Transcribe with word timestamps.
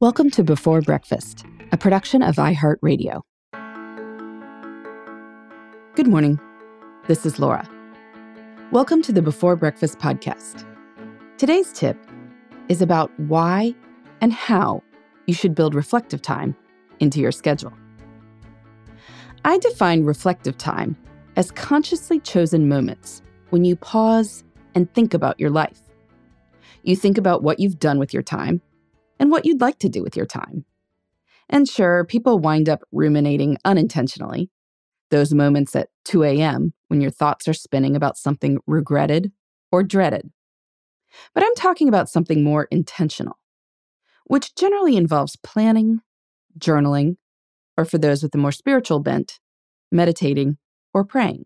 Welcome 0.00 0.30
to 0.30 0.42
Before 0.42 0.80
Breakfast, 0.80 1.44
a 1.72 1.76
production 1.76 2.22
of 2.22 2.36
iHeartRadio. 2.36 3.20
Good 5.94 6.06
morning. 6.06 6.40
This 7.06 7.26
is 7.26 7.38
Laura. 7.38 7.68
Welcome 8.72 9.02
to 9.02 9.12
the 9.12 9.20
Before 9.20 9.56
Breakfast 9.56 9.98
podcast. 9.98 10.64
Today's 11.36 11.70
tip 11.74 11.98
is 12.70 12.80
about 12.80 13.10
why 13.20 13.74
and 14.22 14.32
how 14.32 14.82
you 15.26 15.34
should 15.34 15.54
build 15.54 15.74
reflective 15.74 16.22
time 16.22 16.56
into 17.00 17.20
your 17.20 17.30
schedule. 17.30 17.74
I 19.44 19.58
define 19.58 20.04
reflective 20.04 20.56
time 20.56 20.96
as 21.36 21.50
consciously 21.50 22.20
chosen 22.20 22.70
moments 22.70 23.20
when 23.50 23.66
you 23.66 23.76
pause 23.76 24.44
and 24.74 24.90
think 24.94 25.12
about 25.12 25.38
your 25.38 25.50
life. 25.50 25.82
You 26.84 26.96
think 26.96 27.18
about 27.18 27.42
what 27.42 27.60
you've 27.60 27.78
done 27.78 27.98
with 27.98 28.14
your 28.14 28.22
time 28.22 28.62
and 29.20 29.30
what 29.30 29.44
you'd 29.44 29.60
like 29.60 29.78
to 29.78 29.88
do 29.88 30.02
with 30.02 30.16
your 30.16 30.26
time. 30.26 30.64
And 31.48 31.68
sure, 31.68 32.04
people 32.04 32.38
wind 32.38 32.68
up 32.68 32.82
ruminating 32.90 33.58
unintentionally. 33.64 34.50
Those 35.10 35.34
moments 35.34 35.76
at 35.76 35.90
2 36.06 36.24
a.m. 36.24 36.72
when 36.88 37.00
your 37.00 37.10
thoughts 37.10 37.46
are 37.46 37.54
spinning 37.54 37.94
about 37.94 38.16
something 38.16 38.58
regretted 38.66 39.30
or 39.70 39.82
dreaded. 39.82 40.30
But 41.34 41.44
I'm 41.44 41.54
talking 41.54 41.88
about 41.88 42.08
something 42.08 42.42
more 42.42 42.66
intentional, 42.70 43.38
which 44.24 44.54
generally 44.54 44.96
involves 44.96 45.36
planning, 45.36 46.00
journaling, 46.58 47.16
or 47.76 47.84
for 47.84 47.98
those 47.98 48.22
with 48.22 48.34
a 48.34 48.38
more 48.38 48.52
spiritual 48.52 49.00
bent, 49.00 49.38
meditating 49.92 50.56
or 50.94 51.04
praying. 51.04 51.44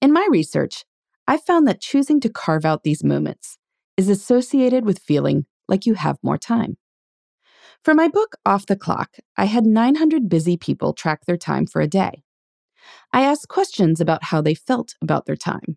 In 0.00 0.12
my 0.12 0.26
research, 0.30 0.84
I 1.28 1.36
found 1.36 1.68
that 1.68 1.80
choosing 1.80 2.20
to 2.20 2.28
carve 2.28 2.64
out 2.64 2.82
these 2.82 3.04
moments 3.04 3.58
is 3.96 4.08
associated 4.08 4.84
with 4.84 4.98
feeling 4.98 5.46
like 5.68 5.86
you 5.86 5.94
have 5.94 6.18
more 6.22 6.38
time. 6.38 6.76
For 7.82 7.94
my 7.94 8.08
book, 8.08 8.36
Off 8.46 8.66
the 8.66 8.76
Clock, 8.76 9.16
I 9.36 9.44
had 9.44 9.66
900 9.66 10.28
busy 10.28 10.56
people 10.56 10.92
track 10.92 11.26
their 11.26 11.36
time 11.36 11.66
for 11.66 11.80
a 11.80 11.86
day. 11.86 12.22
I 13.12 13.22
asked 13.22 13.48
questions 13.48 14.00
about 14.00 14.24
how 14.24 14.40
they 14.40 14.54
felt 14.54 14.94
about 15.02 15.26
their 15.26 15.36
time. 15.36 15.76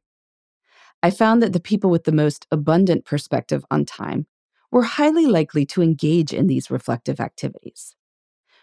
I 1.03 1.11
found 1.11 1.43
that 1.43 1.53
the 1.53 1.59
people 1.59 1.89
with 1.89 2.05
the 2.05 2.11
most 2.11 2.47
abundant 2.51 3.05
perspective 3.05 3.63
on 3.69 3.85
time 3.85 4.25
were 4.71 4.83
highly 4.83 5.25
likely 5.25 5.65
to 5.67 5.81
engage 5.81 6.33
in 6.33 6.47
these 6.47 6.71
reflective 6.71 7.19
activities, 7.19 7.95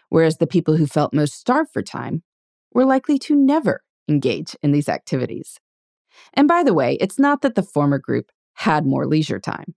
whereas 0.09 0.37
the 0.37 0.47
people 0.47 0.77
who 0.77 0.85
felt 0.85 1.13
most 1.13 1.35
starved 1.35 1.71
for 1.71 1.81
time 1.81 2.23
were 2.73 2.85
likely 2.85 3.17
to 3.19 3.35
never 3.35 3.83
engage 4.07 4.55
in 4.61 4.71
these 4.71 4.89
activities. 4.89 5.59
And 6.33 6.47
by 6.47 6.63
the 6.63 6.73
way, 6.73 6.95
it's 6.99 7.19
not 7.19 7.41
that 7.41 7.55
the 7.55 7.63
former 7.63 7.99
group 7.99 8.31
had 8.55 8.85
more 8.85 9.07
leisure 9.07 9.39
time. 9.39 9.75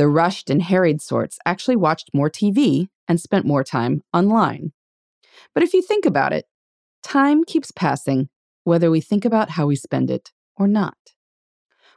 The 0.00 0.08
rushed 0.08 0.48
and 0.48 0.62
harried 0.62 1.02
sorts 1.02 1.38
actually 1.44 1.76
watched 1.76 2.14
more 2.14 2.30
TV 2.30 2.88
and 3.06 3.20
spent 3.20 3.44
more 3.44 3.62
time 3.62 4.00
online. 4.14 4.72
But 5.52 5.62
if 5.62 5.74
you 5.74 5.82
think 5.82 6.06
about 6.06 6.32
it, 6.32 6.46
time 7.02 7.44
keeps 7.44 7.70
passing 7.70 8.30
whether 8.64 8.90
we 8.90 9.02
think 9.02 9.26
about 9.26 9.50
how 9.50 9.66
we 9.66 9.76
spend 9.76 10.10
it 10.10 10.32
or 10.56 10.66
not. 10.66 10.96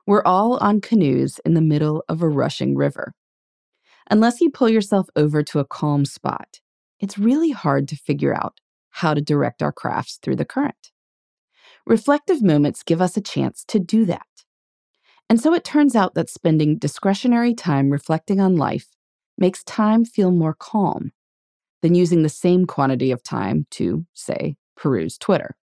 We're 0.05 0.25
all 0.25 0.57
on 0.57 0.81
canoes 0.81 1.39
in 1.45 1.53
the 1.53 1.61
middle 1.61 2.03
of 2.09 2.21
a 2.21 2.27
rushing 2.27 2.75
river. 2.75 3.13
Unless 4.11 4.41
you 4.41 4.49
pull 4.49 4.67
yourself 4.67 5.07
over 5.15 5.41
to 5.41 5.59
a 5.59 5.65
calm 5.65 6.03
spot, 6.03 6.59
it's 6.99 7.17
really 7.17 7.51
hard 7.51 7.88
to 7.88 7.95
figure 7.95 8.35
out 8.35 8.59
how 8.89 9.13
to 9.13 9.21
direct 9.21 9.63
our 9.63 9.71
crafts 9.71 10.19
through 10.21 10.35
the 10.35 10.43
current. 10.43 10.91
Reflective 11.85 12.43
moments 12.43 12.83
give 12.83 13.01
us 13.01 13.15
a 13.15 13.21
chance 13.21 13.63
to 13.69 13.79
do 13.79 14.03
that. 14.03 14.27
And 15.33 15.41
so 15.41 15.55
it 15.55 15.63
turns 15.63 15.95
out 15.95 16.13
that 16.13 16.29
spending 16.29 16.77
discretionary 16.77 17.55
time 17.55 17.89
reflecting 17.89 18.39
on 18.39 18.55
life 18.55 18.89
makes 19.35 19.63
time 19.63 20.05
feel 20.05 20.29
more 20.29 20.53
calm 20.53 21.11
than 21.81 21.95
using 21.95 22.21
the 22.21 22.29
same 22.29 22.67
quantity 22.67 23.09
of 23.09 23.23
time 23.23 23.65
to, 23.71 24.05
say, 24.13 24.57
peruse 24.77 25.17
Twitter. 25.17 25.55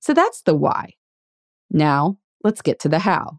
So 0.00 0.12
that's 0.12 0.42
the 0.42 0.54
why. 0.54 0.96
Now, 1.70 2.18
let's 2.44 2.60
get 2.60 2.78
to 2.80 2.90
the 2.90 2.98
how. 2.98 3.38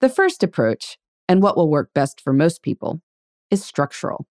The 0.00 0.10
first 0.10 0.42
approach, 0.42 0.98
and 1.26 1.42
what 1.42 1.56
will 1.56 1.70
work 1.70 1.94
best 1.94 2.20
for 2.20 2.34
most 2.34 2.60
people, 2.60 3.00
is 3.50 3.64
structural. 3.64 4.26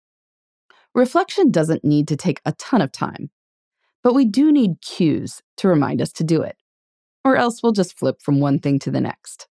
Reflection 0.95 1.51
doesn't 1.51 1.85
need 1.85 2.09
to 2.09 2.17
take 2.17 2.41
a 2.47 2.53
ton 2.53 2.81
of 2.81 2.93
time, 2.93 3.29
but 4.03 4.15
we 4.15 4.25
do 4.25 4.53
need 4.53 4.81
cues 4.81 5.43
to 5.59 5.69
remind 5.69 6.01
us 6.01 6.13
to 6.13 6.25
do 6.25 6.41
it, 6.41 6.57
or 7.27 7.37
else 7.37 7.63
we'll 7.63 7.73
just 7.73 7.99
flip 7.99 8.23
from 8.23 8.41
one 8.41 8.59
thing 8.59 8.79
to 8.79 8.91
the 8.91 9.03
next. 9.03 9.49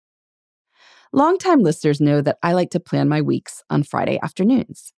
Longtime 1.15 1.61
listeners 1.61 2.01
know 2.01 2.23
that 2.23 2.39
I 2.43 2.55
like 2.55 2.71
to 2.71 2.81
plan 2.81 3.09
my 3.09 3.21
weeks 3.21 3.63
on 3.69 3.83
Friday 3.83 4.19
afternoons. 4.23 4.95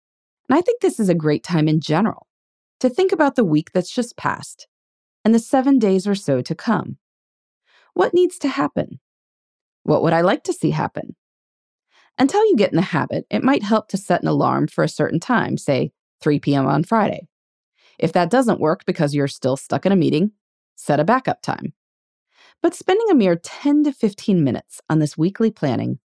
And 0.49 0.59
I 0.59 0.61
think 0.61 0.81
this 0.81 1.01
is 1.01 1.09
a 1.09 1.15
great 1.15 1.43
time 1.43 1.69
in 1.69 1.81
general 1.81 2.27
to 2.81 2.91
think 2.91 3.13
about 3.13 3.35
the 3.35 3.45
week 3.45 3.73
that's 3.73 3.95
just 3.95 4.17
passed 4.17 4.67
and 5.25 5.35
the 5.35 5.39
seven 5.39 5.79
days 5.79 6.07
or 6.07 6.15
so 6.15 6.43
to 6.43 6.55
come. 6.55 6.99
What 7.95 8.13
needs 8.13 8.39
to 8.41 8.49
happen? 8.49 9.01
What 9.85 10.03
would 10.03 10.13
I 10.13 10.21
like 10.21 10.45
to 10.45 10.53
see 10.53 10.71
happen? 10.71 11.17
Until 12.19 12.45
you 12.45 12.57
get 12.57 12.73
in 12.73 12.77
the 12.77 12.83
habit, 12.83 13.25
it 13.31 13.43
might 13.43 13.63
help 13.63 13.89
to 13.89 13.97
set 13.97 14.21
an 14.21 14.29
alarm 14.29 14.67
for 14.67 14.85
a 14.85 14.89
certain 14.89 15.21
time, 15.21 15.57
say 15.57 15.93
3 16.21 16.41
p.m. 16.41 16.67
on 16.67 16.85
Friday. 16.85 17.27
If 17.99 18.13
that 18.13 18.31
doesn't 18.31 18.61
work 18.61 18.85
because 18.85 19.15
you're 19.15 19.29
still 19.29 19.57
stuck 19.57 19.87
in 19.87 19.93
a 19.93 19.97
meeting, 19.97 20.33
set 20.77 21.01
a 21.01 21.05
backup 21.05 21.41
time. 21.41 21.73
But 22.61 22.75
spending 22.75 23.07
a 23.11 23.15
mere 23.15 23.37
10 23.37 23.85
to 23.85 23.93
15 23.93 24.45
minutes 24.45 24.81
on 24.91 24.99
this 24.99 25.17
weekly 25.17 25.51
planning 25.51 25.99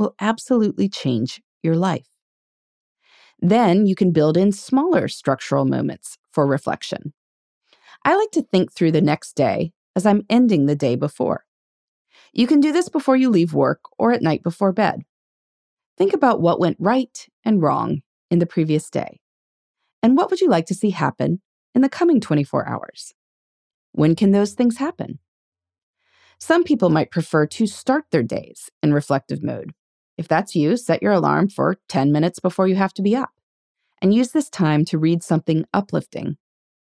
will 0.00 0.16
absolutely 0.20 0.88
change 0.88 1.40
your 1.62 1.76
life. 1.76 2.08
Then 3.38 3.86
you 3.86 3.94
can 3.94 4.10
build 4.10 4.36
in 4.36 4.50
smaller 4.50 5.06
structural 5.06 5.66
moments 5.66 6.18
for 6.32 6.46
reflection. 6.46 7.12
I 8.04 8.16
like 8.16 8.30
to 8.32 8.42
think 8.42 8.72
through 8.72 8.92
the 8.92 9.00
next 9.00 9.34
day 9.34 9.72
as 9.94 10.06
I'm 10.06 10.24
ending 10.30 10.66
the 10.66 10.74
day 10.74 10.96
before. 10.96 11.44
You 12.32 12.46
can 12.46 12.60
do 12.60 12.72
this 12.72 12.88
before 12.88 13.16
you 13.16 13.28
leave 13.28 13.52
work 13.54 13.80
or 13.98 14.12
at 14.12 14.22
night 14.22 14.42
before 14.42 14.72
bed. 14.72 15.02
Think 15.98 16.14
about 16.14 16.40
what 16.40 16.60
went 16.60 16.76
right 16.80 17.26
and 17.44 17.62
wrong 17.62 18.00
in 18.30 18.38
the 18.38 18.46
previous 18.46 18.88
day. 18.88 19.20
And 20.02 20.16
what 20.16 20.30
would 20.30 20.40
you 20.40 20.48
like 20.48 20.66
to 20.66 20.74
see 20.74 20.90
happen 20.90 21.42
in 21.74 21.82
the 21.82 21.88
coming 21.88 22.20
24 22.20 22.66
hours? 22.66 23.12
When 23.92 24.16
can 24.16 24.30
those 24.30 24.54
things 24.54 24.78
happen? 24.78 25.18
Some 26.38 26.64
people 26.64 26.88
might 26.88 27.10
prefer 27.10 27.46
to 27.46 27.66
start 27.66 28.04
their 28.10 28.22
days 28.22 28.70
in 28.82 28.94
reflective 28.94 29.42
mode. 29.42 29.74
If 30.20 30.28
that's 30.28 30.54
you, 30.54 30.76
set 30.76 31.02
your 31.02 31.12
alarm 31.12 31.48
for 31.48 31.78
10 31.88 32.12
minutes 32.12 32.40
before 32.40 32.68
you 32.68 32.74
have 32.74 32.92
to 32.92 33.02
be 33.02 33.16
up 33.16 33.30
and 34.02 34.12
use 34.12 34.32
this 34.32 34.50
time 34.50 34.84
to 34.84 34.98
read 34.98 35.22
something 35.22 35.64
uplifting 35.72 36.36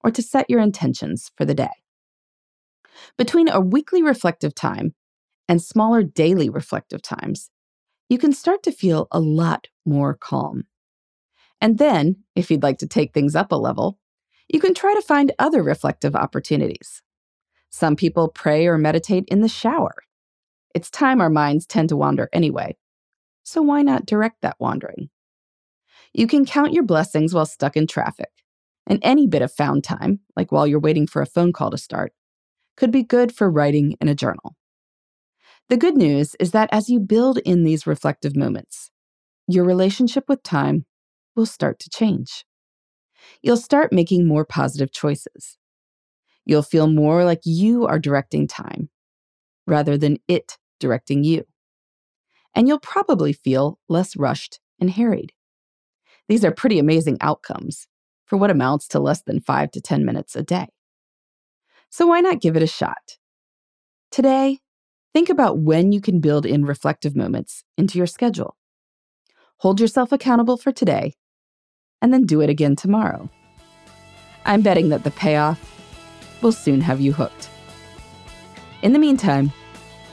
or 0.04 0.12
to 0.12 0.22
set 0.22 0.50
your 0.50 0.60
intentions 0.60 1.32
for 1.38 1.46
the 1.46 1.54
day. 1.54 1.72
Between 3.18 3.48
a 3.48 3.62
weekly 3.62 4.04
reflective 4.04 4.54
time 4.54 4.94
and 5.48 5.62
smaller 5.62 6.04
daily 6.04 6.50
reflective 6.50 7.02
times, 7.02 7.50
you 8.10 8.18
can 8.18 8.34
start 8.34 8.62
to 8.64 8.74
feel 8.74 9.08
a 9.10 9.22
lot 9.22 9.70
more 9.86 10.14
calm. 10.16 10.66
And 11.62 11.78
then, 11.78 12.26
if 12.36 12.52
you'd 12.52 12.62
like 12.62 12.80
to 12.80 12.88
take 12.88 13.14
things 13.14 13.38
up 13.38 13.54
a 13.54 13.56
level, 13.56 14.00
you 14.50 14.60
can 14.60 14.74
try 14.74 14.94
to 14.96 15.02
find 15.02 15.32
other 15.40 15.64
reflective 15.64 16.14
opportunities. 16.14 17.02
Some 17.70 17.96
people 17.96 18.28
pray 18.28 18.68
or 18.68 18.78
meditate 18.78 19.24
in 19.30 19.40
the 19.40 19.48
shower. 19.48 19.96
It's 20.76 20.92
time 20.92 21.22
our 21.22 21.30
minds 21.30 21.66
tend 21.66 21.88
to 21.88 21.96
wander 21.96 22.28
anyway. 22.34 22.76
So 23.44 23.62
why 23.62 23.82
not 23.82 24.06
direct 24.06 24.42
that 24.42 24.56
wandering? 24.60 25.10
You 26.14 26.28
can 26.28 26.46
count 26.46 26.74
your 26.74 26.84
blessings 26.84 27.34
while 27.34 27.46
stuck 27.46 27.76
in 27.76 27.88
traffic. 27.88 28.30
And 28.86 29.00
any 29.02 29.28
bit 29.28 29.42
of 29.42 29.52
found 29.52 29.84
time, 29.84 30.20
like 30.36 30.52
while 30.52 30.68
you're 30.68 30.80
waiting 30.80 31.08
for 31.08 31.22
a 31.22 31.28
phone 31.28 31.54
call 31.54 31.72
to 31.72 31.78
start, 31.78 32.14
could 32.76 32.92
be 32.92 33.04
good 33.04 33.34
for 33.34 33.50
writing 33.50 33.96
in 34.02 34.08
a 34.10 34.16
journal. 34.16 34.56
The 35.70 35.78
good 35.78 35.96
news 35.96 36.36
is 36.40 36.52
that 36.52 36.70
as 36.72 36.90
you 36.90 37.00
build 37.00 37.38
in 37.40 37.64
these 37.64 37.88
reflective 37.88 38.36
moments, 38.36 38.92
your 39.48 39.64
relationship 39.64 40.26
with 40.28 40.44
time 40.44 40.86
will 41.36 41.46
start 41.46 41.80
to 41.80 41.90
change. 41.90 42.46
You'll 43.42 43.58
start 43.58 43.94
making 43.94 44.28
more 44.28 44.46
positive 44.46 44.92
choices. 44.92 45.58
You'll 46.46 46.62
feel 46.62 46.88
more 46.88 47.24
like 47.24 47.42
you 47.46 47.86
are 47.86 48.00
directing 48.00 48.48
time 48.48 48.90
rather 49.66 49.98
than 49.98 50.18
it 50.28 50.58
directing 50.80 51.24
you. 51.24 51.46
And 52.56 52.68
you'll 52.68 52.80
probably 52.80 53.34
feel 53.34 53.80
less 53.90 54.16
rushed 54.16 54.60
and 54.80 54.90
harried. 54.90 55.34
These 56.28 56.46
are 56.46 56.52
pretty 56.52 56.80
amazing 56.80 57.18
outcomes 57.22 57.88
for 58.26 58.38
what 58.38 58.52
amounts 58.52 58.88
to 58.90 59.00
less 59.00 59.22
than 59.22 59.40
five 59.40 59.72
to 59.72 59.82
10 59.82 60.06
minutes 60.06 60.36
a 60.36 60.44
day. 60.44 60.68
So 61.90 62.08
why 62.08 62.22
not 62.22 62.42
give 62.42 62.56
it 62.56 62.64
a 62.64 62.68
shot? 62.68 63.18
Today, 64.12 64.60
think 65.14 65.30
about 65.30 65.60
when 65.60 65.92
you 65.92 66.02
can 66.02 66.20
build 66.20 66.46
in 66.46 66.66
reflective 66.66 67.16
moments 67.16 67.64
into 67.78 67.98
your 67.98 68.08
schedule. 68.08 68.56
Hold 69.58 69.80
yourself 69.80 70.12
accountable 70.12 70.58
for 70.58 70.72
today, 70.72 71.14
and 72.02 72.14
then 72.14 72.26
do 72.26 72.42
it 72.42 72.50
again 72.50 72.76
tomorrow. 72.76 73.30
I'm 74.46 74.62
betting 74.62 74.90
that 74.90 75.04
the 75.04 75.12
payoff 75.12 75.60
will 76.42 76.52
soon 76.52 76.82
have 76.82 77.00
you 77.00 77.14
hooked. 77.14 77.50
In 78.82 78.92
the 78.92 79.00
meantime, 79.00 79.52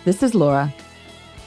this 0.04 0.22
is 0.22 0.34
Laura. 0.34 0.72